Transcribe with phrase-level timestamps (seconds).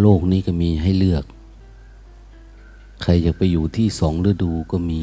[0.00, 1.24] โลกนี้ก็มีให้เลือก
[3.02, 5.02] ใครอยากไปอยู่ที่สองฤดูก็มี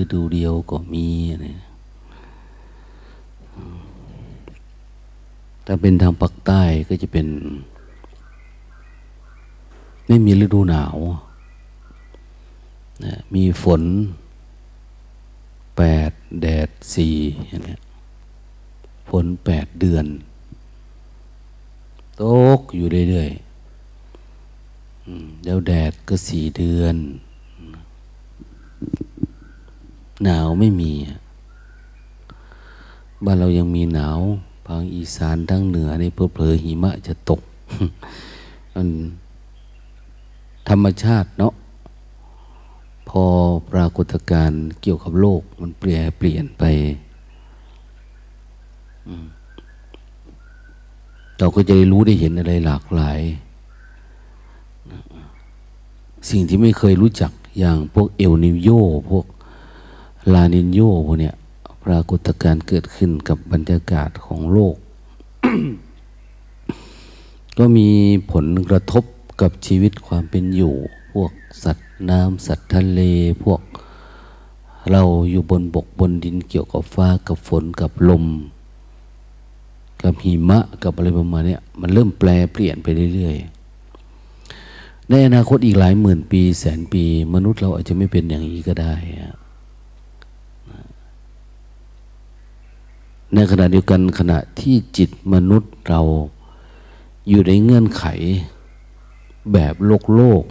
[0.00, 1.06] ฤดูเดียวก็มี
[1.46, 1.58] นะ
[5.66, 7.26] ถ้าเป็นทางภาคใต้ก็จะเป็น
[10.06, 10.96] ไม่มีฤดูหนาว
[13.04, 13.82] นะมีฝน
[15.76, 17.16] แปดแดดสี่
[17.48, 17.76] อย่างนี้
[19.10, 20.06] ฝนแปดเดือน
[22.20, 22.22] ต
[22.58, 23.49] กอยู่เรื่อยๆ
[25.44, 26.96] แล้วแดดก็สี่เดือน
[30.24, 30.92] หนาวไม่มี
[33.24, 34.18] บ้านเรายังมีหนาว
[34.66, 37.40] ภาคอีสานทั้งเหนือในเพอเพลหิมะจะตก
[38.74, 38.88] มัน
[40.68, 41.54] ธรรมชาติเนาะ
[43.08, 43.24] พอ
[43.72, 46.64] ปรากฏการณ์เกี่ยวกับโลก มันเปลี่ยนเปลี่ยนไป
[51.38, 53.20] เราก็จะได้รู้ได้เห็นอะไรหลากหลาย
[56.28, 58.70] สิ่งที่ไม่เคยรู้จักอย่างพวกเอลนิโย
[59.10, 59.26] พวก
[60.32, 61.34] ลานินโยพวกเนี้ย
[61.84, 64.76] ปรากฏการณ์เกิดขึ้นกับบรรยากาศของโลก
[67.58, 67.88] ก็มี
[68.32, 69.04] ผลกระทบ
[69.40, 70.74] กับชีวิตความเป็นอยู่
[71.12, 71.32] พวก
[71.64, 73.00] สัตว์น้ำสัตว์ทะเล
[73.42, 73.60] พวก
[74.90, 78.26] เราอยู่บนบกบนดินเกี่ยวกับฟ้ากับฝนกับลม
[80.02, 83.59] กับหิมะกับอะไรประมาณนี้มันเริ่มแปลเปลี่ยนไปเรื่อยๆ
[85.10, 88.94] ในอนาคตอีกหลายหมื่นปี แสนปี มนุษย์เราอาจจะไม่เป็นอย่างนี้ก็ได้
[93.34, 96.00] ในขณะเดียวกันขณะที่จิตมนุษย์เรา
[97.28, 98.04] อยู่ในเงื่อนไข
[99.52, 100.42] แบบโลกโลก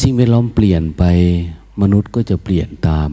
[0.00, 1.04] สิ่งแวดล้อมเปลี่ยนไป
[1.82, 3.10] มนุษย์ก็จะเปลี่ยนตาม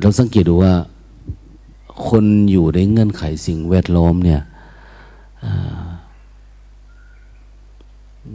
[0.00, 0.74] เราสังเกตดูว่า
[2.08, 4.40] คนอยู่ในเงื่อนไขสิ่งแวดล้อมเนี่ย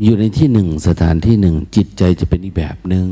[0.03, 3.07] อยู่ในที่หนึ่งสถานที่หนึ่ง จิตใจจะเป็นอีกแบบหนึง่ง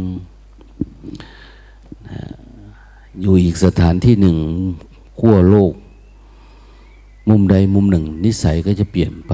[3.22, 4.38] อยู่อีกสถานที่หนึ่ง
[5.20, 5.74] ขั้วโลก
[7.30, 9.34] มุมใดมุมหนึ่ง นิสัยก็จะเปลี่ยนไป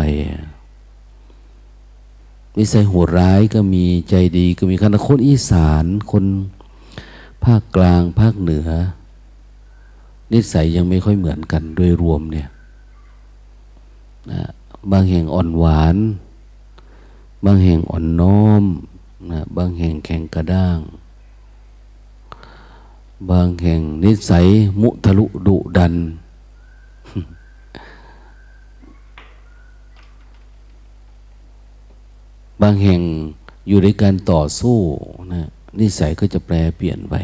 [2.57, 6.25] นิสัยโหดร้ายก็มีใจดีก็มีขณะคนอีสานคน
[7.43, 8.69] ภาคกลางภาคเหนือ
[10.33, 12.49] นิสัยยังไม่ค่อยเหมือนกันโดยรวมเนี่ย
[14.31, 14.41] นะ
[14.91, 15.95] บางแห่งอ่อนหวาน
[17.45, 18.63] บางแห่งอ่อนน้อม
[19.31, 20.79] นะบางแห่งแข็งกระด้าง
[23.31, 24.47] บางแห่งนิสัย
[24.81, 25.93] มุทะลุดุดัน
[32.61, 33.01] บางแห่ง
[33.67, 34.77] อยู่ในการต่อสู้
[35.33, 35.47] นะ
[35.79, 37.15] นิสัยก็จะแปลเปลี่ยนไป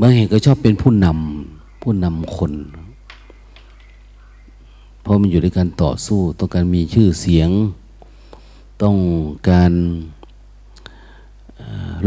[0.00, 2.52] บางแห่งก็ชอบเป็นผู้นำผู้นำคน
[5.08, 7.50] ราะมันอยู่ในการต่อสู้ต้องการมีชื่อเสียง
[8.82, 8.96] ต้อง
[9.50, 9.72] การ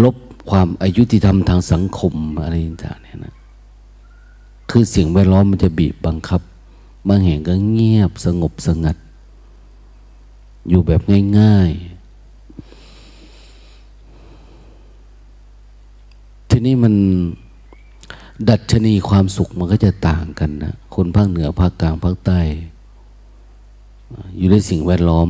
[0.03, 0.15] ลบ
[0.49, 2.13] ความอายุติธรรมทางสังคม
[2.43, 3.35] อะไรต่างเนี่ยนะ
[4.69, 6.41] คือเสิ่งแวดล้อมมันจะบีบบังคับ
[7.07, 8.97] บางแห่งก็เงียบสงบสงัด
[10.69, 11.01] อยู่แบบ
[11.39, 11.79] ง่ายๆ
[16.49, 16.93] ทีนี้มัน
[18.49, 22.39] ดัชนีความสุขมันก็จะต่างกันนะ คนภาคเหนือภาคกลางภาคใต้
[24.37, 25.29] อยู่ในสิ่งแวดล้อม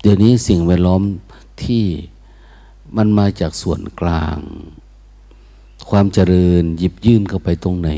[0.00, 1.02] เดี๋ยวนี้สิ่งแวดล้อม
[1.64, 1.84] ที่
[2.96, 4.38] มันมาจากส่วนกลาง
[5.90, 7.90] ความเจริญหยิบยื่นเข้าไปตรงไหน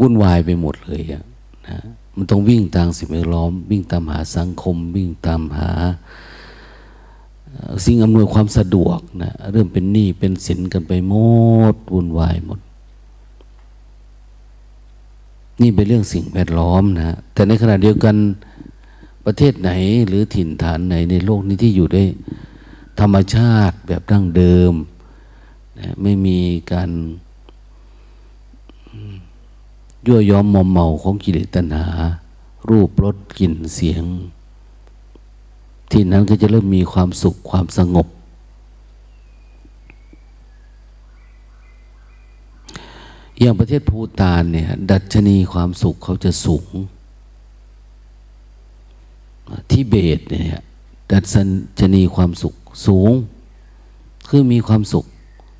[0.00, 1.24] วุ่นวายไปหมดเลยอะ
[1.68, 1.78] นะ
[2.16, 5.70] มันต้องวิ่งตามสิ่งแวดล้อม วิ่งตามหาสังคม วิ่งตามหา
[7.84, 11.14] สิ่งอำนวยความสะดวกนะเริ่มเป็นหนี้เป็นสินกันไปหม
[11.72, 12.60] ดวุ่นวายหมด
[15.60, 18.16] นี่เป็นเรื่องสิ่งแวดล้อมนะแต่ในขณะเดียวกัน
[19.26, 19.70] ประเทศไหน
[20.08, 22.04] หรือถิ่นฐานไหนในโลกนี้ที่อยู่ได้
[23.00, 24.72] ธรรมชาติแบบดั้งเดิม
[25.78, 26.38] นะไม่มี
[26.72, 26.90] การ
[30.06, 31.88] ยั่วย้อมมอมเมาของกิเลสตัณหา
[32.68, 34.04] รูปรสกลิ่นเสียง
[35.90, 38.06] ที่นั้นก็จะเริ่มมีความสุขความสงบ
[43.40, 46.66] อย่างประเทศภูตานเนี่ย ดัชนีความสุขเขาจะสูง
[49.70, 50.62] ทิเบตเนี่ย
[51.12, 51.20] ดั
[51.80, 52.54] ชนีความสุข
[52.86, 53.12] สูง
[54.28, 55.04] คือมีความสุข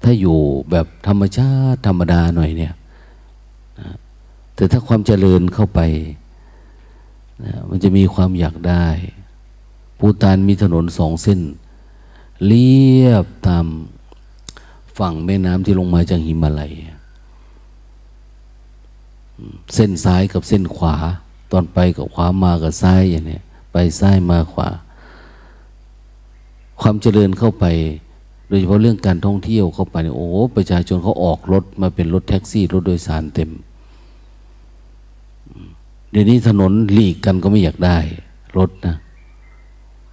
[0.02, 0.38] ถ้าอยู่
[0.70, 2.74] แบบธรรมชาติธรรมดาหน่อยเนี่ย
[4.54, 5.80] แต่ถ้าความเจริญเข้าไป
[7.44, 8.86] นะมันจะมีความอยากได้
[9.98, 11.40] ภูตานมีถนนสองเส้น
[12.46, 13.66] เลียบตาม
[14.98, 16.72] ฝั่งแม่น้ำที่ลงมาจากหิมาลัย
[19.74, 20.96] เส้นซ้ายกับเส้นขวา
[21.52, 23.40] ตอนไปกับขวามากับซ้ายอย่างนี้
[23.72, 24.68] ไปซ้ายมาขวา
[26.80, 27.64] ความเจริญเข้าไป
[28.48, 33.50] โดยเฉพาะเรื่องการท่องเที่ยวเข้าไปเนี่ยโอ้ประชาชนเขาออกรถมาเป็นรถแท็กซี่รถโดยสารเต็ม
[36.10, 37.98] เดี๋ยวนี้ถนนหลีกกันก็ไม่อยากได้
[38.58, 38.96] รถนะ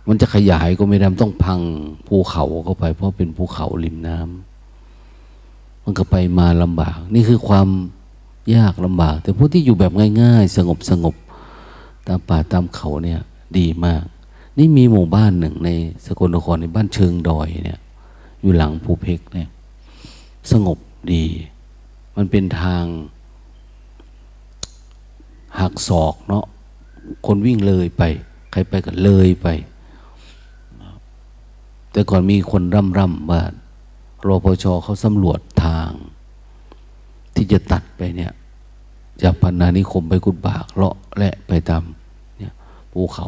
[0.07, 1.59] มันจะขยายก็ไม่ได้ต้องพัง
[2.07, 7.67] ภูเขาเข้าไป เพราะเป็นภูเขาริมน้ำมันก็ไปมาลำบาก นี่คือความ
[8.55, 9.91] ยากลำบาก แต่ผู้ที่อยู่แบบ
[10.21, 11.15] ง่าย ๆ สงบสงบ
[12.07, 13.19] ตามป่าตามเขาเนี่ย
[13.57, 14.03] ดีมาก
[14.57, 15.69] นี่มีหมู่บ้านหนึ่งใน
[16.05, 17.79] สกลนครในบ้านเชิงดอยเนี่ย
[18.41, 19.49] อยู่หลังภูเพกเนี่ย
[20.51, 20.77] สงบ
[21.13, 21.25] ดี
[22.15, 22.83] มันเป็นทาง
[25.59, 26.45] หักศอกเนาะ
[27.25, 28.03] คนวิ่งเลยไป
[28.51, 29.47] ใครไปก็เลยไป
[31.91, 33.41] แต่ก่อนมีคนร่ำร่ำว่า
[34.27, 35.91] รพชเขาสำรวจทาง
[37.35, 38.31] ที่จะตัดไปเนี่ย
[39.23, 41.83] จากพันนานิคมไปกุดบากเลาะและไปตาม
[42.37, 42.53] เนี่ย
[42.91, 43.27] ภูเขา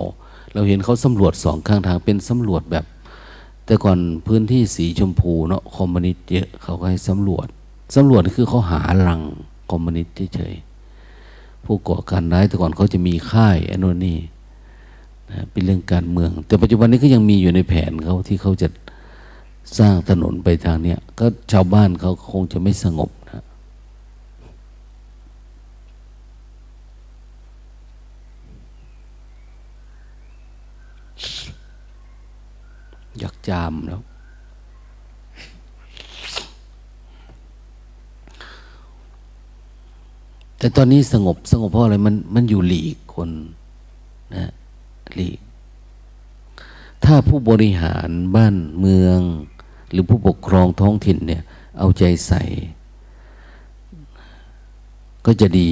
[0.54, 2.86] เราเห็นเขาสำรวจสองข้างทางเป็นสำรวจแบบ
[3.66, 3.98] แต่ก่อน
[4.28, 7.48] พื้นที่สีชมพูเนาะคอมมิวนิสต์เยอะเขาก็ให้สำรวจ
[7.96, 9.22] สำรวจคือเขาหาลัง
[9.72, 14.18] คอมมิวนิสต์เฉยๆผู้ก่อการร้ายแต่ก่อนเขาจะมีค่ายอนนนี่
[15.32, 18.68] นะเป็นเรื่องการเมือง แต่ปัจจุบันนี้ก็ยังมีอยู่ในแผนเขาที่เขาจะ
[19.78, 23.44] สร้างถนนไปทางเนี้ยก็ชาวบ้านเขาคงจะไม่สงบนะ
[33.20, 34.02] อยาก จามแล้ว
[40.58, 43.30] แต่ตอนนี้สงบสงบเพราะอะไรมันมันอยู่หลีกคน
[44.36, 44.52] นะ
[45.16, 45.40] หลีก
[47.04, 49.20] ถ้าผู้บริหารบ้านเมือง
[49.92, 51.44] หรือผู้ปกครองท้องถิ่นเนี่ย
[51.78, 52.44] เอาใจใส่
[55.26, 55.72] ก็จะดี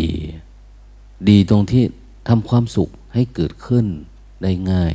[1.30, 1.84] ดีตรงที่
[2.28, 3.86] ทำความสุขให้เกิดขึ้น
[4.44, 4.94] ได้ง่าย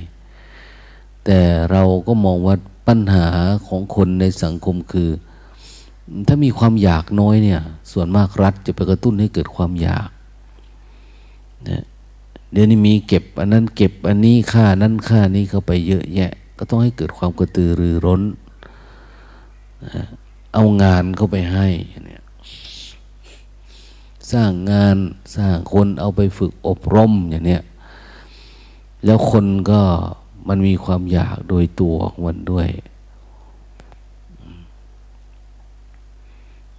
[1.25, 1.41] แต่
[1.71, 2.57] เราก็มองว่า
[2.87, 3.27] ปัญหา
[3.67, 5.09] ของคนในสังคมคือ
[6.29, 7.61] ถ้ามีความอยากน้อยเนี่ย
[7.93, 10.09] ส่วนมากรัฐจะไปกระตุ้นให้เกิดความอยาก
[11.71, 11.83] นะ
[12.53, 18.23] เดี๋ยวนี้มีเก็บ อันนั้นเก็บอันนี้ค่านั้นค่านี้เข้าไปเยอะแยะ ก็ต้องให้เกิดความกระตือรือร้น
[19.85, 20.05] นะ
[20.55, 21.69] เอางานเข้าไปให้
[22.07, 22.23] เนี่ย
[24.33, 24.97] สร้างงาน
[25.37, 27.63] สร้างคนเอาไปฝึกอบรมอย่างเนี้ย
[29.05, 29.81] แล้วคนก็
[30.49, 32.69] มันมีความอยากโดยตัวของมันด้วย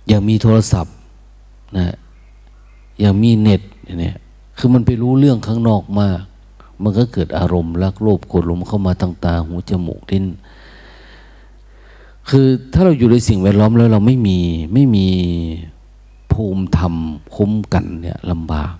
[0.08, 0.96] อย่างมีโทรศัพท์
[1.78, 1.96] นะ
[3.00, 3.62] อย่างมีเน็ต
[4.00, 4.18] เนี่ย
[4.58, 6.22] คือมันไปรู้เรื่องข้างนอกมาก
[6.84, 10.26] มันก็เกิดอารมณ์รักโลภโกรธหลงเข้ามาทางตาหูจมูกลิ้น
[12.30, 14.40] คือถ้าเราอยู่ในสิ่งแวดล้อมแล้วเราไม่มี
[14.74, 15.08] ไม่มี
[16.32, 16.96] ภูมิธรรม
[17.36, 18.74] คุ้มกันเนี่ยลำบาก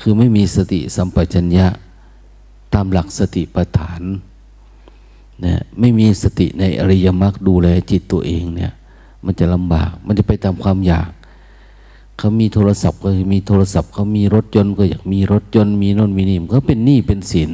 [0.00, 1.66] คือไม่มีสติสัมปชัญญะ
[2.74, 4.02] ตามหลักสติปัฏฐาน
[5.44, 8.72] นะไม่มีสติในอริยมรรคดูแลจิตตัวเองเนี่ย
[9.24, 11.10] มันจะลำบาก มันจะไปตามความอยาก
[12.18, 17.52] เขามีโทรศัพท์ก็มีโทรศัพท์ เขามีรถยนต์ก็อยากมีรถยนต์มีน่นมีนี่มันก็เป็นหนี้เป็นสิน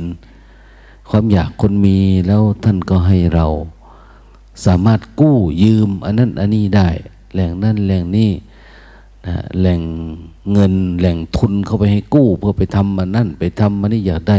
[1.10, 3.46] ความอยากคนมีแล้วท่านก็ให้เรา
[4.64, 6.88] สามารถกู้ยืม อันนั้นอันนี้ได้
[7.32, 8.30] แหล่งนั่นแหล่งนี้
[9.26, 9.80] นะแหล่ง
[10.52, 14.38] เงินแหล่งทุนเข้าไปให้กู้ เพื่อไปทำมันนั่นไปทำมันนี่อยากได้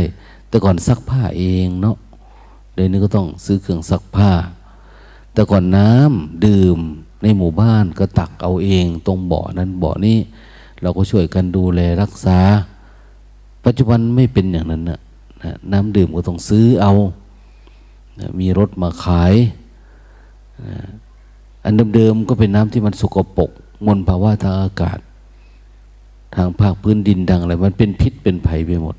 [0.54, 1.98] แต่ก่อนซักผ้าเองเนาะ
[2.74, 4.32] เดี๋ยวนี้ก็ต้องซื้อเครื่องซักผ้า
[5.34, 6.78] แต่ก่อนน้ำดื่ม
[7.24, 10.18] ในหมู่บ้านก็ตักเอาเองตรงบ่อนั้นบ่อนี้
[10.82, 12.40] เราก็ช่วยกันดูแลรักษา
[13.66, 15.00] ปัจจุบันไม่เป็นอย่างนั้นนะ
[15.72, 16.94] น้ำดื่มก็ต้องซื้อเอา
[18.20, 19.34] นะมีรถมาขาย
[20.68, 20.78] นะ
[21.64, 23.50] อันเดิมๆก็เป็นน้ำที่มันสกปรก
[23.86, 25.00] มลภาวะทางอากาศ
[26.36, 28.98] ทางภาคพื้นดินดังอะไรมันเป็นพิษเป็นภัยไปหมด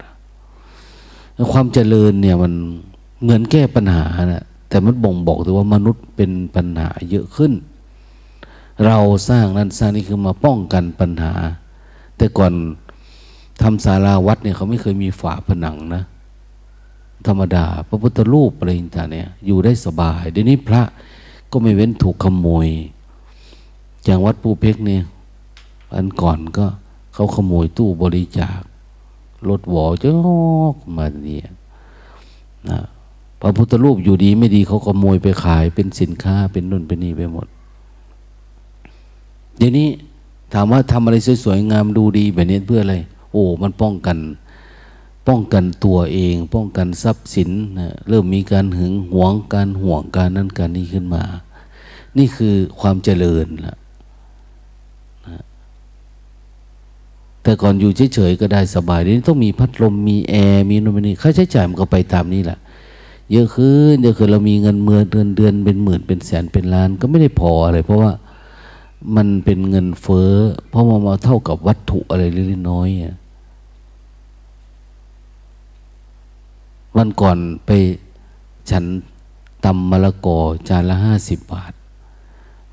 [1.53, 2.53] ความเจริญเนี่ยมัน
[3.23, 7.53] เหมือนแก้ปัญหานะแต่มันบ่งบอกถึงว่ามนุษย์เป็นปัญหาเยอะขึ้น
[8.87, 8.99] เรา
[9.29, 11.33] สร้างนั้นสร้างนี่คือมาป้องกันปัญหา
[12.17, 12.53] แต่ก่อน
[13.63, 16.03] ทำศาลาวัดเนี่ยเขาไม่เคยมีฝาผนังนะ
[17.27, 20.83] ธรรมดา พระพุทธรูปอะไรต่างเนี่ยอยู่ได้สบายเดี๋ยวนี้พระ
[21.51, 22.69] ก็ไม่เว้นถูกขโมย
[24.05, 25.03] อย่างวัดปูเพกเนี่ย
[25.95, 26.67] อันก่อนก็
[27.15, 28.61] เขาขโมยตู้บริจาค
[29.51, 30.09] รถหวอจะ
[30.75, 31.49] กมาเนี่ย
[32.71, 32.81] นะ
[33.41, 37.47] พระพุทธรูปอยู่ดีไม่ดีเขาก็โมยไปขายเป็นสินค้าเป็นนุ่นเป็นนี่ไปหมด
[39.57, 39.89] เดี๋ยวนี้
[40.53, 42.97] ถามว่าทำอะไรสวยๆงามดูดีแบบนี้เพื่ออะไร
[43.33, 44.19] โอ้ มันป้องกัน
[45.29, 51.23] ป้องกันตัวเอง ป้องกันทรัพย์สินนะเริ่มมีการหึงหวงการห่วงการนั้นการนี้ขึ้นมา
[52.19, 53.77] นี่คือความเจริญละ
[57.45, 62.59] แต่ก่อนอยู่เฉยๆก็ได้สบายเดี๋ยวนี้ต้องมีพัดลมมีแอร์มีนู่นนี่ค่าใช้จ่ายมันก็ไปตามนี้แหละ
[63.33, 68.13] เยอะขึ้นเยอะขึ้นเรามีเงินเมื่อเดือนเดือนเป็นหมื่นเป็นแสนเป็นล้านก็ไม่ได้พออะไร เพราะว่า
[69.17, 70.33] มันเป็นเงินเฟ้อ
[70.71, 72.89] เพราะมันมาเท่ากับวัตถุอะไรเล็กน้อย
[76.97, 77.71] วันก่อนไป
[78.71, 78.85] ฉัน
[79.65, 81.73] ตำมะละกอจานละห้าสิบบาท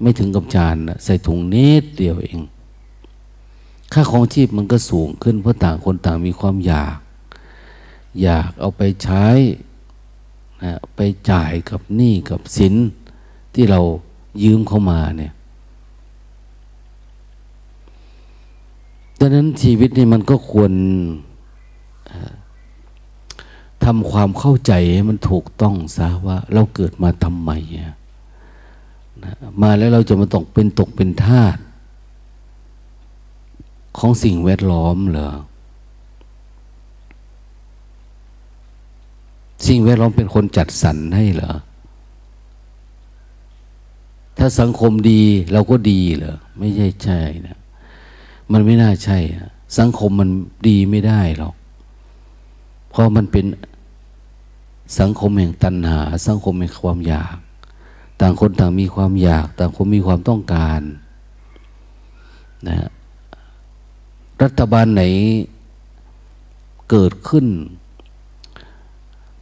[0.02, 2.40] ไม่ถึงกับจานใส่ถุงเนตเดียวเอง
[3.94, 6.98] ค่าของชีพมันก็สูงขึ้นเพราะต่างคนต่างมีความอยาก
[8.22, 9.26] อยากเอาไปใช้
[10.64, 11.00] นะไป
[11.32, 12.76] จ่ายกับหนี้กับสิน
[13.54, 13.80] ที่เรา
[14.44, 15.34] ยืมเข้ามาเนี่ย
[19.20, 20.72] ดังนั้นชีวิตนี่มันก็ควร
[23.84, 27.96] ทำความเข้าใจให้มันถูกต้องซะว่าเราเกิดมาทำไมนะ
[29.62, 31.58] มาแล้วเราจะมาตกเป็นตกเป็นทาส
[33.98, 35.32] ของสิ่งแวดล้อมเหรอ
[39.68, 41.54] สิ่งแวดล้อมเป็นคนจัดสรรให้เหรอ
[44.38, 45.22] ถ้าสังคมดี
[45.52, 47.58] เราก็ดีเหรอ ไม่ใช่ใช่นะ
[48.52, 49.18] มันไม่น่าใช่
[49.78, 50.30] สังคมมัน
[50.68, 51.56] ดีไม่ได้หรอก
[52.90, 53.46] เพราะมันเป็น
[55.00, 57.36] สังคมแห่งตัณหา สังคมแห่งความอยาก
[58.20, 60.82] ต่างคนต่างมีความอยาก ต่างคนมีความต้องการ
[62.68, 62.90] นะ
[64.44, 65.04] รัฐบาลไหน
[66.90, 67.46] เกิดขึ้น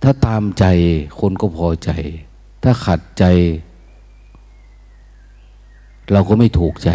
[0.01, 0.65] ถ้าตามใจ
[1.19, 1.89] คนก็พอใจ
[2.63, 3.23] ถ้าขัดใจ
[6.11, 6.89] เราก็ไม่ถูกใจ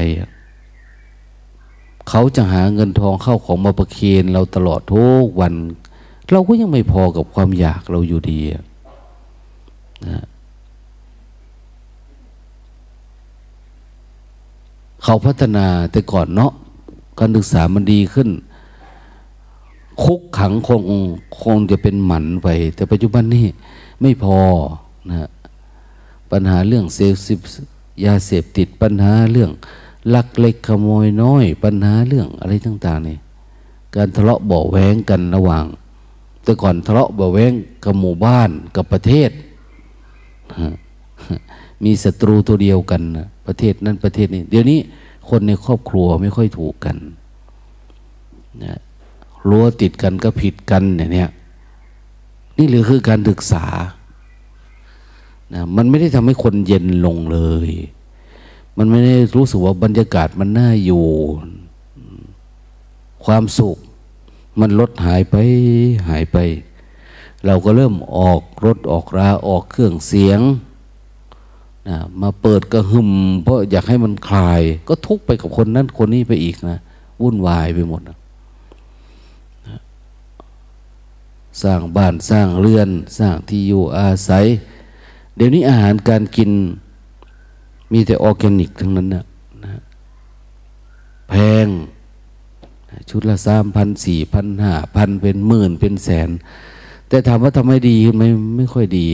[2.09, 5.55] เขาจะหาเงินทองเข้าของมาประเคนเราตลอดทุกวัน
[6.31, 8.41] เราก็ยังไม่พอกับความอยากเราอยู่ดี
[10.07, 10.25] นะ
[15.03, 16.53] เขาพัฒนาแต่ก่อนเนาะ
[17.19, 18.29] การศึกษามันดีขึ้น
[20.03, 20.83] คุกขังคง
[21.41, 23.47] คงจะเป็นหมันไป แต่ปัจจุบันนี้
[24.01, 24.39] ไม่พอ
[25.11, 25.29] นะ
[26.31, 27.39] ปัญหาเรื่องเสพสิบ
[28.05, 29.51] ยาเสพติดปัญหาเรื่อง
[30.15, 33.17] ลักเล็กขโมยน้อย ปัญหาเรื่องอะไรต่างๆนี่
[33.97, 35.65] การทะเลาะเบาแวงกันระหว่าง
[36.43, 37.53] แต่ก่อนทะเลาะเบาแวง
[37.85, 39.31] กับหมู่บ้านกับประเทศ
[41.85, 43.03] มีศัตรูตัวเดียวกัน
[43.47, 44.79] ประเทศนั้นประเทศนี้ เดี๋ยวนี้
[45.29, 46.97] คนในครอบครัวไม่ค่อยถูกกัน
[48.65, 48.79] นะ
[49.49, 51.31] รั้วติดกันก็ผิดกันเนี่ย
[52.59, 53.67] นี่หรือคือการศึกษา
[55.53, 57.39] นะมันไม่ได้ทำให้คนเย็นลงเล
[57.69, 57.71] ย
[58.79, 61.07] มันไม่ได้รู้สึกว่าบรรยากาศมันน่าอยู่
[63.25, 63.77] ความสุข
[64.61, 65.37] มันลดหายไป
[66.09, 66.37] หายไป
[67.47, 70.41] เราก็เริ่มออกรถออกราออกเครื่องเสียง
[71.89, 73.11] นะมาเปิดกระหึ่ม
[73.45, 76.79] เพราะอยากให้มันคลาย ก็ทุกไปกับคนนั้นคนนี้ไปอีกนะ
[77.23, 78.17] วุ่นวายไปหมดนะ
[81.63, 82.89] สร้างบ้านสร้างเรือน
[83.19, 84.45] สร้างที่อยู่อาศัย
[85.37, 86.51] เดี๋ยวนี้อาหารการกิน
[87.93, 89.25] มีแต่ออร์แกนิกทั้งนั้นนะ
[89.65, 89.81] นะ
[91.31, 91.69] แพง
[93.11, 96.31] ชุดละสามพันสี่พันห้าพันเป็นหมื่นเป็นแสน
[97.15, 99.07] แต่ถามว่าทำไมดีไม่ไม่ค่อยดี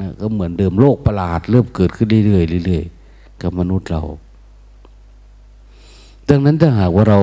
[0.00, 4.02] นะก็เหมือนเดิมโลกประหลาด เริ่มเกิดขึ้นเรื่อยๆเรื่อยๆกับมนุษย์เรา
[6.28, 7.20] ดังนั้นถ้าหากว่าเรา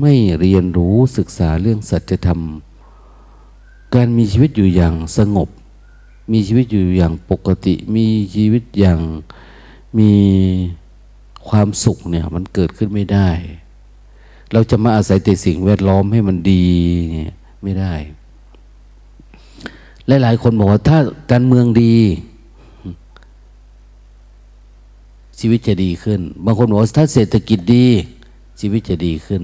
[0.00, 2.40] ไม่เรียนรู้ศึกษาเรื่องสัจธรรม
[3.94, 5.48] การมีชีวิตอยู่อย่างสงบ
[6.32, 9.00] มีชีวิตอยู่อย่างปกติ มีชีวิตอย่าง
[9.98, 10.12] มี
[11.48, 13.28] ความสุขเนี่ยมันเกิดขึ้นไม่ได้
[14.52, 16.64] เราจะมาอาศัยแต่สิ่งแวดล้อมให้มันดี
[17.12, 17.32] เนี่ย
[17.64, 17.94] ไม่ได้
[20.08, 20.98] หลายๆ คนบอกว่าถ้า
[21.30, 21.96] การเมืองดี
[25.38, 27.86] ชีวิตจะดีขึ้น บางคนบอกว่าถ้าเศรษฐกิจดี
[28.60, 29.42] ชีวิตจะดีขึ้น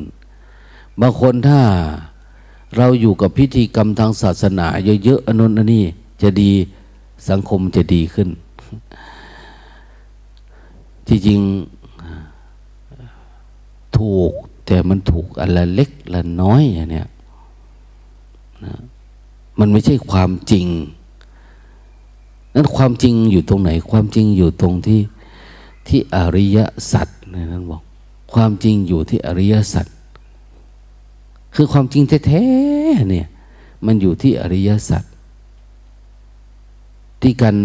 [1.01, 1.61] บางคนถ้า
[2.77, 4.67] เราอยู่กับพิธีกรรมทางศาสนา
[5.05, 5.85] เยอะๆอนนอันนี้
[6.23, 6.51] จะดี
[7.29, 8.29] สังคมจะดีขึ้น
[11.07, 11.41] ที่จริง
[13.97, 14.33] ถูก
[14.67, 17.09] แต่มันถูกอันละเล็กละน้อยอย่างเนี้ย
[18.65, 18.75] นะ
[19.59, 20.67] มันไม่ใช่ความจริง
[22.55, 25.01] นั้นความจริงอยู่ตรงไหน ความจริงอยู่ตรงที่
[25.89, 26.59] ที่อริย
[26.93, 27.83] สัจนั่นบอก
[28.33, 29.87] ความจริงอยู่ที่อริยสัจ
[31.55, 33.27] คือความจริงแท้ๆเนี่ย
[33.87, 35.05] มันอยู่ที่อริยสัจ
[37.23, 37.57] ที่การ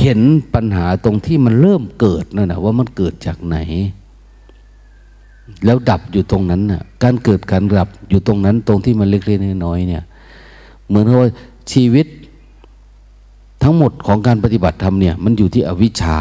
[0.00, 0.20] เห็น
[0.54, 3.56] ปัญหาตรงที่มันเริ่มเกิดนั่นนะว่ามันเกิดจากไหน
[5.64, 10.02] แล้วดับอยู่ตรงนั้นน่ะการเกิดการดับอยู่ตรงนั้นตรงที่มันเล็กๆน้อยๆเนี่ย
[10.88, 11.30] เหมือนว่า
[11.72, 12.06] ชีวิต
[13.62, 16.18] ทั้งหมดของการปฏิบัติธรรมเนี่ย มันอยู่ที่อวิชชา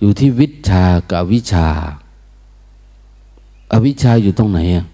[0.00, 1.66] อยู่ที่วิชากับวิชา
[3.72, 4.86] อวิชชาอยู่ตรงไหนอะ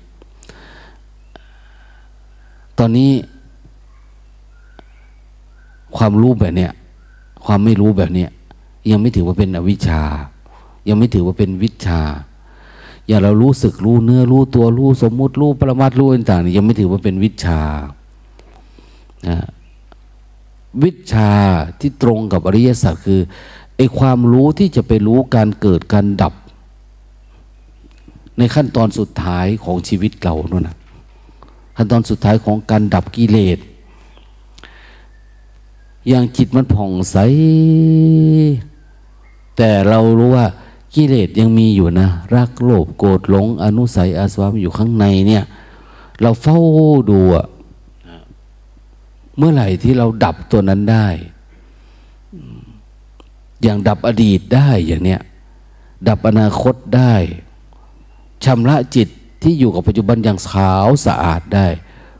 [2.79, 3.11] ตอนนี้
[5.97, 6.73] ความรู้แบบเนี้ย
[7.45, 8.31] ความไม่รู้แบบเนี้ย
[8.91, 10.03] ยังไม่ถือว่าเป็นอวิชชา
[10.89, 12.01] ยังไม่ถือว่าเป็นวิชา
[13.09, 17.61] อย่างเรารู้สึกรู้เนื้อรู้ตัวรู้สมมุติรู้ปรมัตรู้ต่างๆยังไม่ถือว่าเป็นวิชา
[19.29, 19.39] นะ
[20.85, 21.31] วิชา
[21.81, 23.21] ที่ตรงกับอริยสัจคือ
[23.77, 26.35] ไอความรู้ที่จะไปรู้การเกิดการดับ
[28.39, 30.77] ในขั้นตอนสุดท้ายของชีวิตเราโน่นนะ
[31.77, 33.59] ขั้นตอนสุดท้ายของการดับกิเลส
[36.09, 37.17] อย่างจิตมันผ่องใส
[39.57, 40.47] แต่เรารู้ว่า
[40.95, 45.45] กิเลสยังมีอยู่นะ รักโลภโกรธหลง อนุสัยอาสวะอยู่ข้างในเนี่ย
[46.21, 46.59] เราเฝ้า
[47.11, 47.47] ดูอะ
[49.37, 51.07] เมื่อไหร่ที่เราดับตัวนั้นได้
[53.63, 55.21] อย่างดับอดีตได้อย่างเนี้ย
[56.09, 57.15] ดับอนาคตได้
[58.45, 59.09] ชำระจิต
[59.43, 61.67] ที่อยู่กับปัจจุบันอย่างขาวสะอาดได้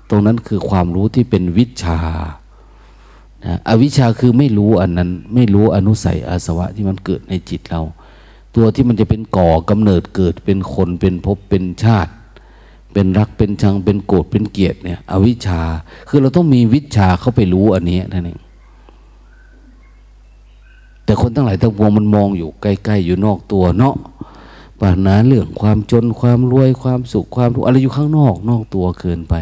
[0.09, 2.01] ตรงนั้นคือความรู้ที่เป็นวิชา
[3.45, 7.83] นะอวิชชาคือไม่รู้อันนั้น ไม่รู้อนุสัยอาสวะที่มันเกิดในจิตเรา
[8.57, 12.13] ตัวที่มันจะเป็นก่อกำเนิดเกิดเป็นคนเป็นภพเป็นชาติ
[12.93, 15.61] เป็นรักเป็นชังเป็นโกรธเป็นเกลียดเนี่ย อวิชชา
[16.09, 18.41] คือเราต้องมีวิชาเข้าไปรู้อันนี้นั่นเอง
[21.05, 23.97] แต่คนทั้งหลายทั้งปวงมันมองอยู่ใกล้ๆอยู่นอกตัวเนาะ
[24.81, 29.35] ปัญหาเรื่องความจนความรวยความสุขความทุกข์อะไรอยู่ข้างนอกนอกตัวเกินไป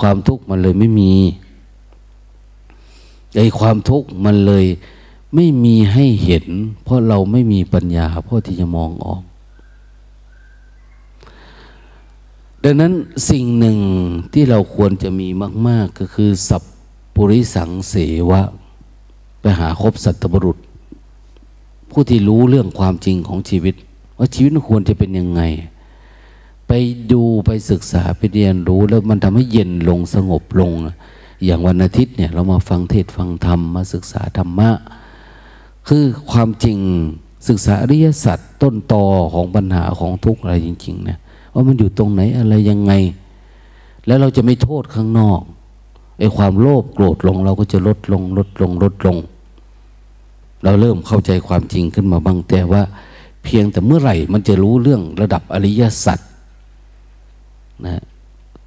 [0.00, 1.12] ความทุกข์มันเลยไม่มี
[3.36, 4.64] ไอ้ความทุกข์มันเลย
[5.34, 6.46] ไม่มีให้เห็น
[6.82, 9.22] เพราะเราไม่มีปัญญาพอที่จะมองออก
[12.64, 12.92] ดังนั้น
[13.30, 13.78] สิ่งหนึ่ง
[14.32, 15.28] ที่เราควรจะมี
[15.68, 16.62] มาก ๆ ก็คือ สัพ
[17.14, 17.94] ปุริสังเส
[18.30, 18.42] วะ
[19.40, 20.58] ไปหาคบสัตบุรุษ
[21.90, 23.74] ผู้ที่รู้เรื่องความจริงของชีวิต
[24.18, 25.42] ว่าชีวิตควรจะเป็นยังไง
[26.68, 26.72] ไป
[27.12, 30.72] ดูไปศึกษาไปเรียนรู้แล้วมันทำให้เย็นลงสงบลง
[31.44, 34.70] อย่างวันอาทิตย์เนี่ยเรามาฟังเทศฟังธรรมมาศึกษาธรรมะ
[35.88, 36.78] คือความจริง
[37.48, 41.18] ศึกษาอริยสัจต้นตอของปัญหาของทุกข์อะไรจริงๆนะ
[41.52, 42.92] ว่ามันอยู่ตรงไหนอะไรยังไง
[44.06, 45.40] แล้วเราจะไม่โทษข้างนอก
[46.18, 49.16] ไอ้ความโลภโกรธลงเราก็จะลดลงลดลงลดลง
[50.64, 52.82] เราเริ่มเข้าใจความจริงขึ้นมาบ้างแต่ว่า
[53.44, 56.18] เพียงแต่เมื่อไหร่ มันจะรู้เรื่องระดับอริยสัจ
[57.86, 58.02] นะ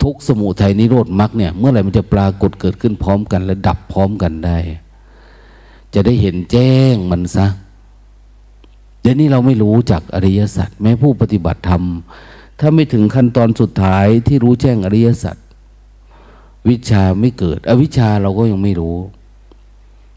[0.04, 4.58] ทุกสมุทัยนิโรธมรรคเนี่ย เมื่อไหร่มันจะปรากฏเกิดขึ้นพร้อมกัน และดับพร้อมกันได้
[5.94, 7.48] จะได้เห็นแจ้งมันซะ
[9.02, 11.84] เดี๋ยวนี้เราไม่รู้จากอริยสัจแม้ผู้ปฏิบัติธรรม
[12.60, 15.36] ถ้าไม่ถึงขั้นตอนสุดท้ายที่รู้แจ้งอริยสัจ
[16.70, 18.98] วิชาไม่เกิด อวิชาเราก็ยังไม่รู้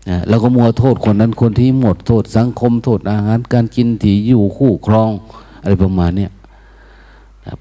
[0.09, 5.11] นะเราก็มัวโทษคนนั้นคนที่หมดโทษสังคมโทษอาหารการกินถี่อยู่คู่ครอง
[5.63, 6.31] อะไรประมาณเนี้ย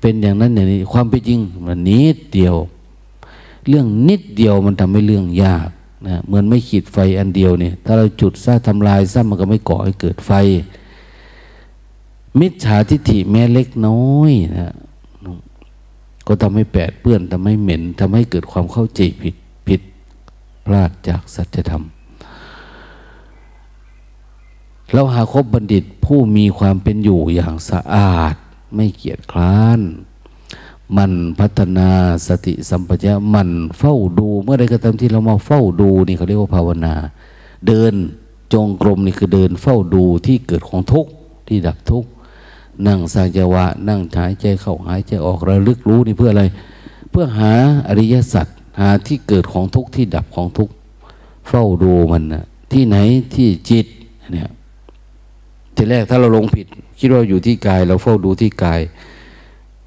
[0.02, 2.56] เป็นอย่างนั้นอย่างนี้ความเป็นจริงมันนิดเดียว
[3.68, 5.70] เรื่องนิดเดียวมันทำให้เรื่องยาก
[6.08, 10.32] นะเหมือนไม่ขีดไฟอันเดียวเนี่ยถ้าเราจุดซะทำลายซะมันก็ไม่ก่อให้เกิดไฟ
[12.40, 14.74] มิจฉาทิฏฐิแม้เล็กน้อยนะ
[16.28, 19.36] ก็ทำให้แปดเปื้อนทำให้เหม็นทำให้เกิดความเข้าใจผิด
[19.68, 19.82] ผิด
[20.66, 21.84] พลาดจากสัจธรรม
[24.94, 28.36] เราหาคบบัณฑิตผู้มีความเป็นอยู่อย่างสะอาด
[28.76, 29.80] ไม่เกียจคร้าน
[30.98, 31.90] มันพัฒนา
[32.28, 33.50] สติสัมปชัญญะมัน
[33.80, 36.94] เฝ้าดู เมื่อใดก็ตามที่เรามาเฝ้าดูนี่เขาเรียกว่าภาวนา
[37.68, 37.94] เดิน
[38.54, 41.12] จงกรมนี่คือเดินเฝ้าดูที่เกิดของทุกข์
[41.48, 42.10] ที่ดับทุกข์
[42.88, 46.44] นั่งสัจวะนั่งหายใจเข้าหายใจออกระลึกรู้นี่เพื่ออะไร
[47.12, 47.52] เพื่อหา
[47.88, 48.48] อริยสัจ
[48.80, 50.74] หาที่เกิดของทุกข์ที่ดับของทุกข์
[51.48, 52.98] เฝ้าดูมันนะที่ไหน
[53.36, 53.86] ที่จิต
[54.32, 54.50] เนี่ย
[55.76, 56.68] ทีแรกถ้าเราลงผิด
[57.00, 58.82] คิดว่าอยู่ที่กาย เราเฝ้าดูที่กาย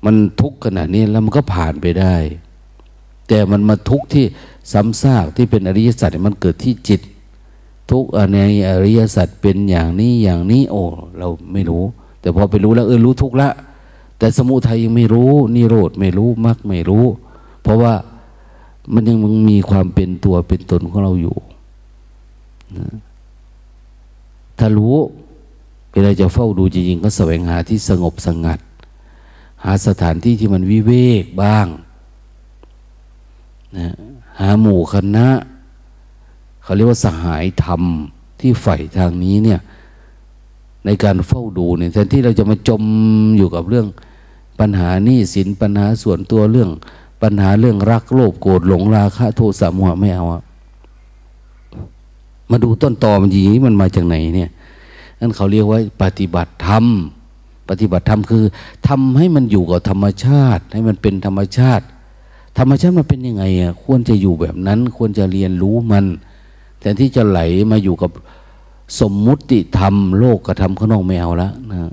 [0.05, 2.15] มันทุกข์ขนาดนี้แล้วมันก็ผ่านไปได้
[3.29, 4.25] แต่มันมาทุกข์ที่
[4.73, 7.01] ซ้ำซากที่เป็นอริยสัจมันเกิดที่จิต
[7.91, 8.39] ทุกใน
[8.69, 10.83] อริยสัจเป็นอย่างนี้อย่างนี้ โอ้
[11.19, 11.85] เราไม่รู้
[12.21, 13.49] แต่พอไปรู้แล้วเออรู้ทุกข์ละ
[14.19, 17.05] แต่สมุทัยยังไม่รู้นิโรธไม่รู้มรรคไม่รู้
[17.63, 17.95] เพราะว่า
[18.95, 21.37] มันยังมึงมีความเป็นตัวเป็นตนของเราอยู่
[22.77, 22.87] นะ
[24.59, 24.95] ถ้ารู้
[25.93, 28.59] เวลาจะเฝ้าดูจริงๆก็แสวงหาที่สงบสงัด
[29.65, 31.67] หาสถานที่ที่มันวิเวกบ้าง
[33.77, 33.89] นะ
[34.41, 35.29] หาหมู่คณะ
[36.63, 37.83] เขาเรียกว่าสหายธรรม
[38.41, 39.61] ที่ใฝ่ทางนี้เนี่ย
[40.85, 42.83] ในการเฝ้าดูเนี่ยแทนที่เราจะมาจม
[43.39, 43.87] อยู่กับเรื่อง
[44.61, 46.71] ปัญหานี่สินปัญหาส่วนตัวเรื่อง
[47.23, 50.43] ปัญหาเรื่องรักโลภโกรธหลงราคะโทสะโมหะไม่เอาอะ
[52.51, 54.51] มาดูต้นตอมันยีมันมาจากไหนเนี่ย
[55.21, 56.85] นั่นเขาเรียกว่าปฏิบัติธรรม
[57.69, 58.45] ปฏิบัติธรรมคือ
[58.89, 61.85] ทำให้มันอยู่กับธรรมชาติ ให้มันเป็นธรรมชาติ
[62.59, 66.05] ธรรมชาติมันเป็นยังไงอะควรจะอยู่แบบนั้น ควรจะเรียนรู้มัน
[66.81, 68.11] แต่ที่จะไหลมาอยู่กับ
[69.01, 71.93] สมมุติธรรมโลกกระทำข้างนอกไม่เอาละนะ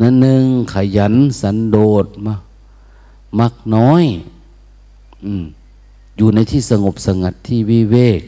[0.00, 2.34] นั่นหนึ่งขยันสันโดษมา
[3.38, 4.04] มักน้อย
[5.24, 5.44] อืม
[6.16, 8.20] อยู่ในที่สงบสงัดที่วิเวก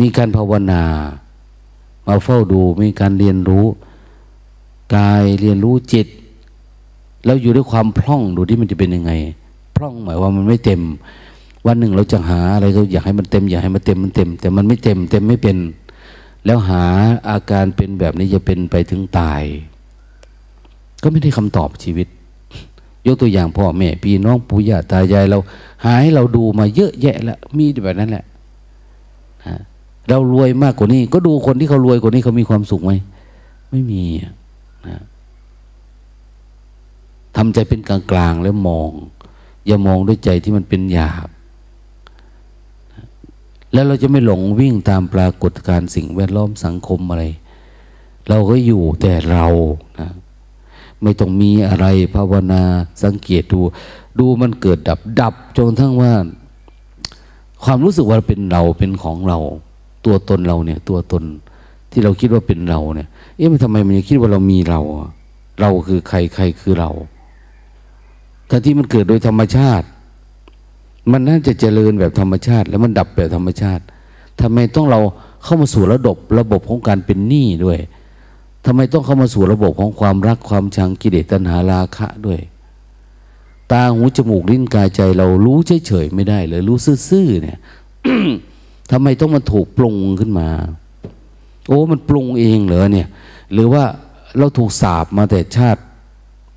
[0.00, 0.82] มีการภาวนา
[2.06, 3.66] มาเฝ้าดูมีการเรียนรู้
[4.94, 6.06] กายเรียนรู้จิต
[7.24, 9.12] แล้วอยู่ด้วยความพร่องดูที่มันจะเป็นยังไง
[9.76, 10.82] พร่องหมายว่ามันไม่เต็ม
[11.66, 15.56] วันหนึ่งเราจะหาอะไรก็อยากให้มันเต็มอยากให้มันเต็มมันเต็ม แต่มันไม่เต็ม เต็มไม่เป็น
[16.46, 16.84] แล้วหา
[17.30, 19.42] อาการเป็นแบบนี้จะเป็นไปถึงตาย
[21.02, 22.08] ก็ไม่ได้คำตอบชีวิต
[23.06, 25.38] ยกตัวอย่างพ่อแม่พี่น้องปู่ย่าตายายเรา
[25.84, 28.24] หาให้เราดูมาเยอะแยะแล้วมีแบบนั้นแหละ
[30.08, 32.92] เรารวยมากกว่านี้ ก็ดูคนที่เขารวยกว่านี้เขามีความสุขไหม
[33.70, 34.02] ไม่มี
[34.88, 35.02] นะ
[37.36, 38.90] ทำใจเป็นกลางๆแล้วมอง
[39.66, 41.28] อย่ามองด้วยใจที่มันเป็นหยาบ
[43.72, 47.24] แล้วเราจะไม่หลงวิ่งตามปรากฏการสิ่งแวดล้อมสังคมอะไร
[48.28, 49.46] เราก็อยู่แต่เรา
[50.00, 50.08] นะ
[51.02, 52.62] ไม่ต้องมีอะไรภาวนา
[53.02, 53.60] สังเกตดู
[54.18, 56.12] ดูมันเกิดดับดับจนทั้งว่า
[57.64, 59.38] ความรู้สึกว่าเป็นเราเป็นของเรา
[60.04, 61.22] ตัวตนเราเนี่ย ตัวตน
[61.90, 64.80] ที่เราคิดว่าเป็นเราเนี่ย เอ๊ะมันทำไมมันยังคิดว่าเรามีเรา
[65.60, 66.90] เราคือใครใครคือเรา
[68.48, 69.86] แต่ที่มันเกิดโดยธรรมชาติ
[71.12, 73.82] มันน่าจะเจริญแบบธรรมชาติ แล้วมันดับแบบธรรมชาติ
[74.40, 75.00] ทำไมต้องเรา
[75.44, 77.78] เข้ามาสู่ระบบระบบของการเป็นหนี้ด้วย
[78.66, 82.40] ทำไมต้องเข้ามาสู่ระบบของความรักความชังกิเลสตัณหาราคะด้วย
[83.72, 86.76] ตาหูจมูกลิ้นกายใจเรารู้เฉยๆไม่ได้เลย รู้
[87.08, 87.58] ซื่อๆเนี่ย
[88.90, 90.48] ทำไมต้องมาถูกปรุงขึ้นมา
[91.66, 93.08] โอ้มันปรุงเองเหรอเนี่ย
[93.52, 93.84] หรือว่า
[94.38, 95.82] เราถูกสาบมาแต่ชาติ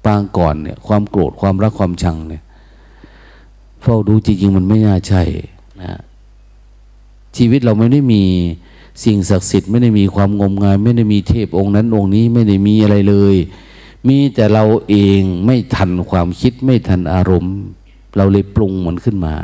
[0.06, 2.44] ปางก่อนเนี่ย ความโกรธความรักความชังเนี่ย
[3.82, 5.24] เฝ้าดูจริงๆมันไม่น่าใช่
[5.82, 6.02] นะ
[7.38, 8.24] ชีวิตเราไม่ได้มี
[9.04, 13.36] สิ่งศักดิ์สิทธิ์ไม่ได้มีความงมงาย ไม่ได้มีเทพองค์นั้นองค์นี้ไม่ได้มีอะไรเลย
[14.08, 17.56] มีแต่เราเองไม่ทันความคิดไม่ทันอารมณ์
[18.18, 19.36] เราเลยปรุงมันขึ้นมา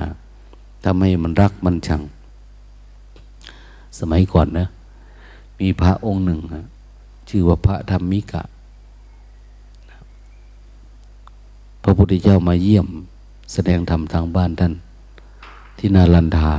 [0.86, 2.02] ทำให้มันรักมันชัง
[4.00, 4.68] สมัยก่อนนะ
[5.62, 6.66] มีพระองค์หนึ่งนะ
[7.30, 8.44] ชื่อว่าพระธรรมิกะ
[11.84, 12.88] พระพุทธเจ้ามาเยี่ยม
[13.54, 14.74] แสดงธรรมทางบ้านท่าน
[15.78, 16.52] ที่นาลันทา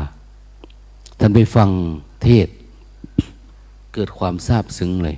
[1.19, 1.69] ท่านไปฟัง
[2.23, 2.49] เทศ
[3.95, 5.17] เกิดความซาบซึ้งเลย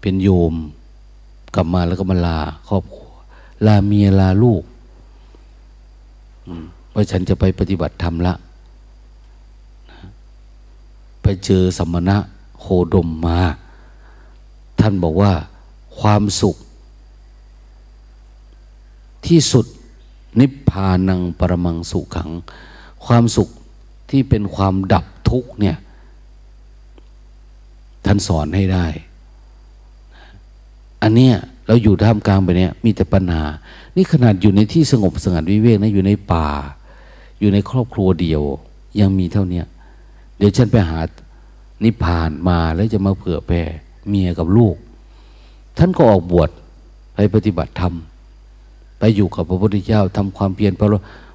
[0.00, 0.54] เป็นโยม
[1.54, 3.10] กลับมาแล้วก็มาลาครอบครัว
[3.66, 4.62] ลาเมียลาลูก
[6.94, 8.34] ว่าฉันจะไปปฏิบัติธรรมละ
[11.26, 12.16] ไปเจอสมณะ
[12.60, 13.40] โคดมมา
[14.80, 15.32] ท่านบอกว่า
[15.98, 16.56] ความสุข
[19.26, 19.66] ที่สุด
[20.40, 22.30] นิพพานังปรมังสุขัง
[23.06, 23.48] ความสุข
[24.10, 25.76] ที่เป็นความดับทุกเนี่ย
[28.04, 28.86] ท่านสอนให้ได้
[31.02, 31.34] อันเนี้ย
[31.66, 33.42] เราอยู่ท่ามกลางไปเนี้ยมีแต่ปัญหา
[33.96, 36.46] นี่ขนาดอยู่ในที่สงบสงัดวิเวกนะอยู่ในป่า
[37.40, 38.42] อยู่ในครอบครัวเดียว
[39.00, 39.62] ยังมีเท่านี้
[40.38, 41.00] เดี๋ยวฉันไปหา
[41.84, 43.62] นิพพานมาแล้วจะมาเผื่อแผ่
[44.08, 44.76] เมียกับลูก
[45.78, 46.50] ท่านก็ออกบวช
[47.14, 47.94] ไปปฏิบัติธรรม
[48.98, 50.88] ไปอยู่กับพระพุทธเจ้าทำความเพียรพระ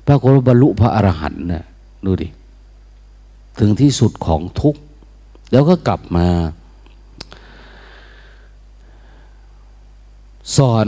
[0.05, 1.61] พระโคบรรลุพระอรหันต์นะ่
[2.05, 2.27] ดูดิ
[3.59, 4.81] ถึงที่สุดของทุกข์
[5.51, 6.27] แล้วก็กลับมา
[10.57, 10.87] สอน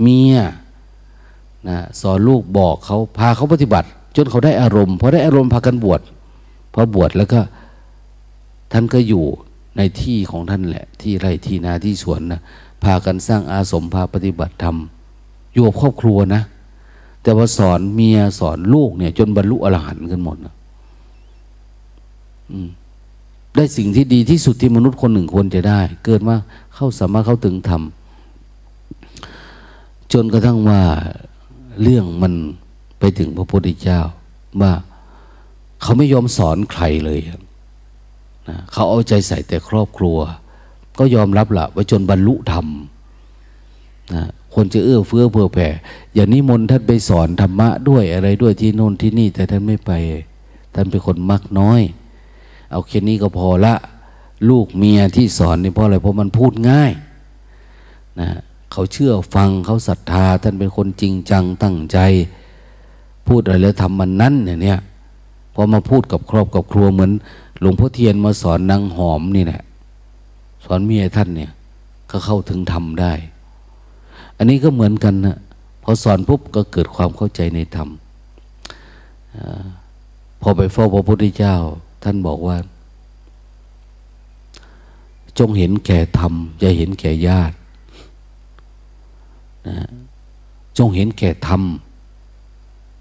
[0.00, 0.36] เมีย
[1.68, 6.00] นะสอนลูกบอกเขาพาเขาปฏิบัติ จนเขาได้อารมณ์พอได้อารมณ์พากันบวช
[6.82, 7.40] อบวชแล้วก็
[8.72, 9.24] ท่านก็อยู่
[9.76, 12.40] ในที่ของท่านแหละ ที่ไร่ที่นาที่สวนนะ
[12.84, 14.76] พากันสร้างอาสมพาปฏิบัติธรรม
[15.52, 16.42] อยู่กับครอบครัวนะ
[17.22, 20.54] แต่ว่าสอนเมียสอนลูกเนี่ย จนบรรลุอรหันต์กันหมดนะ
[23.56, 26.36] ได้สิ่งที่ดีที่สุดที่มนุษย์คนหนึ่งควรจะได้ เกิดมา
[26.74, 27.82] เข้าสามารถเข้าถึงธรรม
[30.12, 30.80] จนกระทั่งว่า
[31.82, 32.32] เรื่องมัน
[32.98, 34.00] ไปถึงพระพุทธเจ้า
[34.60, 34.72] ว่า
[35.82, 37.20] เขาไม่ยอมสอนใครเลย
[38.48, 40.18] นะเขาเอาใจใส่แต่ครอบครัว
[40.98, 42.66] ก็ยอมรับละว่าจนบรรลุธรรม
[44.14, 45.68] นะคนจะเอื้อเฟื้อเผื่อแผ่
[46.14, 49.92] อย่างนี้มนท่านไปสอนธรรมะด้วยอะไรด้วยที่โน่นที่นี่ แต่ท่านไม่ไป
[50.74, 51.80] ท่านเป็นคนมักน้อย
[52.70, 53.74] เอาแค่นี้ก็พอละ
[54.50, 56.92] ลูกเมียที่สอนนี่เพราะอะไรเพราะมันพูดง่าย
[58.20, 58.28] นะ
[58.72, 61.98] เขาเชื่อฟังเขาศรัทธา ท่านเป็นคนจริงจังตั้งใจ
[63.26, 64.80] พูดอะไรแล้วทำมันนั้นเนี่ย
[65.60, 67.12] พอมาพูดกับครอบกับครัวเหมือน
[67.60, 69.62] หลวงพ่อเทียนมาสอนนางหอมนี่แหละ
[70.64, 71.50] สอนเมียท่านเนี่ย
[72.10, 73.12] ก็เข้าถึงธรรมได้
[74.36, 75.36] อันนี้ก็เหมือนกันนะ
[75.82, 77.88] พอสอนปุ๊บก็เกิดความเข้าใจในธรรม
[79.34, 79.36] อ
[80.40, 81.54] พอไปเฝ้าพระพุทธเจ้า
[82.02, 82.56] ท่านบอกว่า
[85.38, 87.54] จงเห็นแก่ธรรมอย่าเห็นแก่ญาติ
[89.68, 89.76] นะ
[90.78, 91.62] จงเห็นแก่ธรรม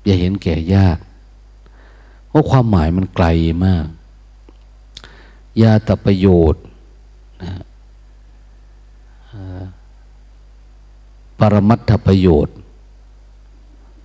[0.06, 1.02] อย่าเห็นแก่ญาติ
[2.38, 3.28] ราะความหมายมันไกล
[3.66, 3.88] มาก
[5.62, 6.62] ญาตประโยชน์
[7.44, 7.54] นะ
[11.40, 12.56] ปรมัตถประโยชน์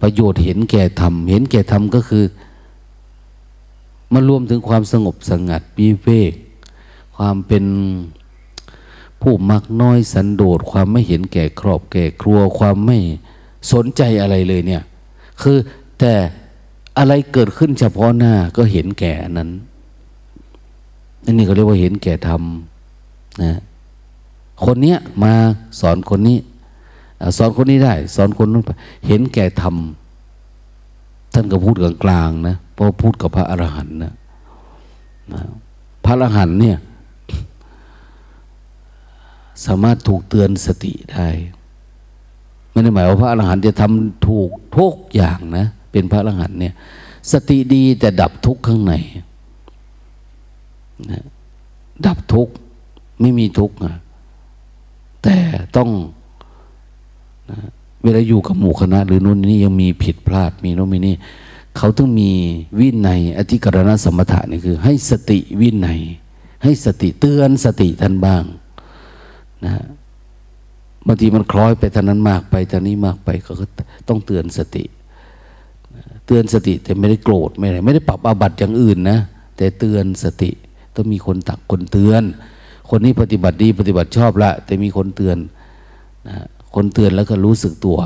[0.00, 2.24] ประโยชน์เห็นแก่ธรรม เห็นแก่ธรรมก็คือ
[4.12, 6.32] มารวมถึงความสงบสงัดปีเวก
[7.16, 7.64] ความเป็น
[9.20, 12.98] ผู้มักน้อยสันโดษความไม่เห็นแก่ครอบแก่ครัวความไม่
[13.72, 14.82] สนใจอะไรเลยเนี่ย
[15.42, 15.58] คือ
[16.00, 16.14] แต่
[16.98, 19.50] อะไรเกิดขึ้นเฉพาะหน้าก็เห็นแก่นั้น
[21.24, 22.42] อันนี้เขาเรียกว่าเห็นแก่ธรรม
[23.42, 23.52] นะ
[24.64, 25.32] คนเนี้ยมา
[25.80, 26.38] สอนคนนี้
[27.36, 28.70] สอนคนนี้ได้ สอนคนนู้นไป
[29.06, 29.76] เห็นแก่ธรรม
[31.32, 31.74] ท่านก็พูด
[32.04, 34.12] กลางๆนะเพราะพูดกับพระอรหันต์นะ
[36.04, 36.78] พระอรหันต์เนี่ย
[39.64, 41.28] สามารถถูกเตือนสติได้
[42.70, 46.74] ไม่ได้หมายว่าพระอรหันต์จะทำถูกทุกอย่างนะ เป็นพระอรหันต์เนี่ย
[47.32, 48.94] สติดีแต่ดับทุกข์ข้างใน
[51.10, 51.24] นะ
[52.06, 52.52] ดับทุกข์
[53.20, 53.94] ไม่มีทุกข์นะ
[55.22, 55.36] แต่
[55.76, 55.90] ต้อง
[57.50, 57.58] นะ
[58.02, 61.16] เวลาอยู่กับหมู่คณะ หรือนู่นนี่ยังมีผิดพลาดมีโน่นมีนี่
[61.76, 62.30] เขาต้องมี
[62.78, 66.00] วินัยอธิกรณสมถะนี่คือ ให้สติวินัย
[66.62, 68.44] ให้สติเตือนสติท่านบ้าง
[69.64, 69.72] นะ
[71.06, 73.52] บางทีมันคล้อยไปทางนั้นมากไปทางนี้มากไปก็
[74.08, 74.84] ต้องเตือนสติ
[76.26, 79.18] เตือนสติแต่ไม่ได้โกรธไม่ได้ไม่ได้ปรับอาบัติอย่างอื่นนะ
[79.56, 80.50] แต่เตือนสติ
[80.94, 82.22] ต้องมีคนตักคนเตือน
[82.88, 85.36] คนนี้ปฏิบัติดีปฏิบัติชอบละ แต่มีคนเตือน
[86.28, 86.36] นะ
[86.74, 87.98] คนเตือนแล้วก็รู้สึกตัว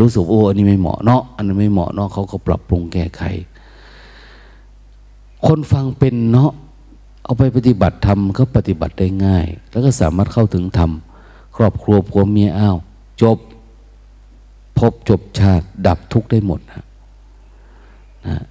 [0.00, 3.22] รู้สึกโอ้อันนี้ไม่เหมาะเนาะอันนี้ไม่เหมาะเนาะเขาก็ปรับปรุงแก้ไข
[5.46, 6.52] คนฟังเป็นเนาะ
[7.24, 10.90] เอาไปปฏิบัติธรรมก็ปฏิบัติได้ง่าย แล้วก็สามารถเข้าถึงธรรม
[11.56, 12.76] ครอบครัวผัวเมียอ้าว
[13.22, 13.38] จบ
[14.78, 16.84] พบจบชาติดับทุกข์ได้หมดนะ
[18.28, 18.44] นะ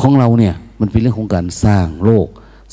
[0.00, 2.28] ของเราเนี่ยมันเป็นเรื่องของการสร้างโลก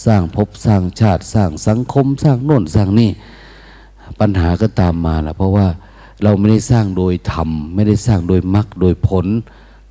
[0.06, 3.10] สร้างภพสร้างชาติ สร้างสังคม สร้างโน่นสร้างนี่
[4.20, 5.68] ปัญหาก็ตามมาละเพราะว่า
[6.24, 9.26] เราไม่ได้สร้างโดยธรรม ไม่ได้สร้างโดยมรรคโดยผล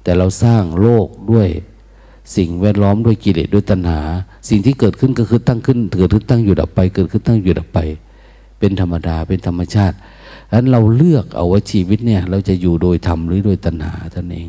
[0.02, 1.48] แต่เราสร้างโลกด้วย
[2.36, 4.00] สิ่งแวดล้อมด้วยกิเลสด้วยตัณหา
[4.48, 7.78] สิ่งที่เกิดขึ้นก็คือตั้งขึ้นเกิดขึ้นตั้งอยู่ดับไป เกิดขึ้นตั้งอยู่ดับไป
[8.58, 9.96] เป็นธรรมดาเป็นธรรมชาติ
[10.50, 14.48] ฉะนั้นเราเลือกเอาว่าชีวิตเนี่ย เราจะอยู่โดยธรรมหรือโดยตัณหาท่านเอง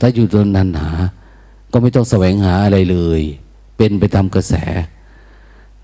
[0.00, 0.90] ถ้าอยู่โดยตัณหา
[1.72, 3.22] ก็ไม่ต้องแสวงหาอะไรเลย
[3.76, 4.54] เป็นไปตามกระแส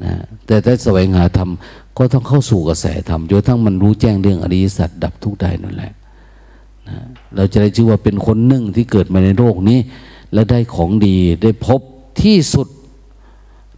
[0.04, 0.14] นะ
[0.46, 1.50] แต่ถ้าแสวงหาธรรม
[1.98, 5.92] ก็ต้องเข้าสู่กระแสธรรมจนทั้งมันรู้แจ้งเรื่องอริยสัจดับทุกข์ได้นั่นแหละ
[6.88, 6.96] นะ
[7.36, 9.78] เราจะได้ชื่อว่าเป็นคนหนึ่งที่เกิดมาในโลกนี้
[10.32, 11.80] และได้ของดีได้พบ
[12.22, 12.68] ที่สุด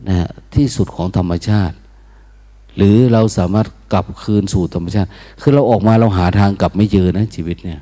[0.09, 1.77] นะที่สุดของธรรมชาติ
[2.77, 5.09] หรือเราสามารถกลับคืนสู่ธรรมชาติ
[5.41, 7.81] คือเราออกมาเราหาทางกลับไม่เจอนะชีวิตเนี่ย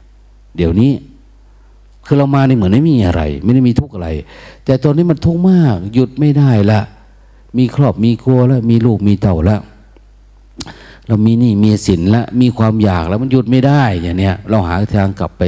[0.56, 0.90] เดี๋ยวนี้
[2.06, 4.08] คือเรามาในเหมือนไม่มีอะไร ไม่ได้มีทุกข์อะไร
[4.64, 6.80] แต่ตอนนี้มันทุกข์มาก หยุดไม่ได้ละ
[7.58, 9.60] มีครอบมีครัวแล้ว มีลูกมีเต่าแล้ว
[11.06, 15.42] เรามีนี่มีสินแล้วมีความอยากแล้วมันหยุดไม่ได้อย่างเนี้ยเราหาทางกลับไป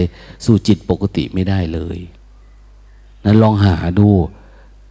[0.44, 1.98] สู่จิตปกติไม่ได้เลย
[3.24, 4.08] นั้นลองหาดู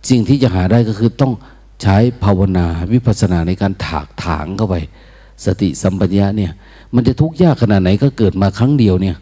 [0.10, 1.34] สิ่งที่จะหาได้ก็คือต้อง
[1.82, 4.76] ใช้ภาวนาวิปัสสนาในการถากถางเข้าไป
[5.46, 6.52] สติสัมปชัญญะเนี่ย
[6.96, 9.16] มันจะทุกข์ยากขนาดไหนก็เกิดมาครั้งเดียวเนี่ย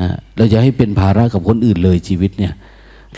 [0.00, 2.54] นะเราจะให้เป็นภาระกับคนอื่นเลยชีวิตเนี่ย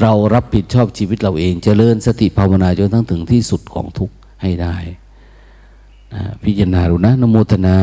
[0.00, 4.76] เรารับผิดชอบชีวิตเราเองจเจริญสติภาวนาจนทั้งถึงที่สุดของทุกข์ให้ได้
[6.42, 7.76] พิจารณาดูนะนโมทนา